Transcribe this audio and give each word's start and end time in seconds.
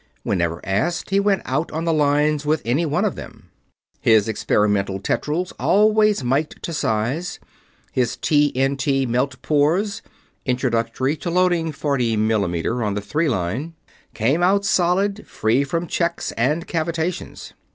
Whenever 0.23 0.65
asked, 0.65 1.11
he 1.11 1.19
went 1.19 1.43
out 1.45 1.71
on 1.71 1.85
the 1.85 1.93
lines 1.93 2.43
with 2.43 2.63
any 2.65 2.87
one 2.87 3.05
of 3.05 3.13
them. 3.13 3.51
His 3.99 4.27
experimental 4.27 4.99
tetryls 4.99 5.53
always 5.59 6.23
"miked" 6.23 6.59
to 6.61 6.73
size, 6.73 7.39
his 7.91 8.17
TNT 8.17 9.07
melt 9.07 9.39
pours 9.43 10.01
introductory 10.43 11.15
to 11.17 11.29
loading 11.29 11.71
forty 11.71 12.17
millimeter 12.17 12.83
on 12.83 12.95
the 12.95 13.01
Three 13.01 13.29
Line 13.29 13.75
came 14.15 14.41
out 14.41 14.65
solid, 14.65 15.27
free 15.27 15.63
from 15.63 15.85
checks 15.85 16.31
and 16.31 16.67
cavitations. 16.67 17.53